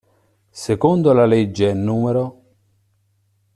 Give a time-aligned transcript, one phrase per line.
[0.49, 2.33] Secondo la legge n.